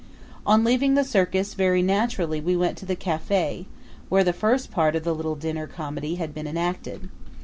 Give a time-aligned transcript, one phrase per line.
[0.47, 3.67] On leaving the circus, very naturally we went to the cafe
[4.09, 7.07] where the first part of the little dinner comedy had been enacted.